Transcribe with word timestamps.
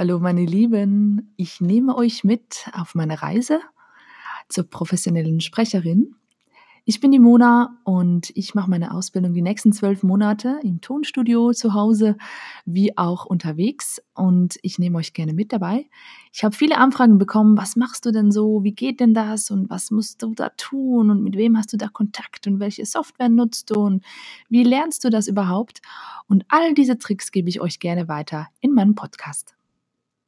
Hallo 0.00 0.18
meine 0.18 0.46
Lieben, 0.46 1.34
ich 1.36 1.60
nehme 1.60 1.94
euch 1.94 2.24
mit 2.24 2.70
auf 2.72 2.94
meine 2.94 3.20
Reise 3.20 3.60
zur 4.48 4.64
professionellen 4.64 5.42
Sprecherin. 5.42 6.14
Ich 6.86 7.00
bin 7.00 7.12
die 7.12 7.18
Mona 7.18 7.76
und 7.84 8.30
ich 8.34 8.54
mache 8.54 8.70
meine 8.70 8.94
Ausbildung 8.94 9.34
die 9.34 9.42
nächsten 9.42 9.74
zwölf 9.74 10.02
Monate 10.02 10.58
im 10.62 10.80
Tonstudio 10.80 11.52
zu 11.52 11.74
Hause 11.74 12.16
wie 12.64 12.96
auch 12.96 13.26
unterwegs 13.26 14.00
und 14.14 14.56
ich 14.62 14.78
nehme 14.78 14.96
euch 14.96 15.12
gerne 15.12 15.34
mit 15.34 15.52
dabei. 15.52 15.84
Ich 16.32 16.44
habe 16.44 16.56
viele 16.56 16.78
Anfragen 16.78 17.18
bekommen, 17.18 17.58
was 17.58 17.76
machst 17.76 18.06
du 18.06 18.10
denn 18.10 18.30
so, 18.30 18.64
wie 18.64 18.72
geht 18.72 19.00
denn 19.00 19.12
das 19.12 19.50
und 19.50 19.68
was 19.68 19.90
musst 19.90 20.22
du 20.22 20.32
da 20.34 20.48
tun 20.56 21.10
und 21.10 21.22
mit 21.22 21.36
wem 21.36 21.58
hast 21.58 21.74
du 21.74 21.76
da 21.76 21.88
Kontakt 21.88 22.46
und 22.46 22.58
welche 22.58 22.86
Software 22.86 23.28
nutzt 23.28 23.68
du 23.68 23.82
und 23.82 24.02
wie 24.48 24.64
lernst 24.64 25.04
du 25.04 25.10
das 25.10 25.28
überhaupt? 25.28 25.82
Und 26.26 26.46
all 26.48 26.72
diese 26.72 26.96
Tricks 26.96 27.32
gebe 27.32 27.50
ich 27.50 27.60
euch 27.60 27.80
gerne 27.80 28.08
weiter 28.08 28.46
in 28.62 28.72
meinem 28.72 28.94
Podcast. 28.94 29.59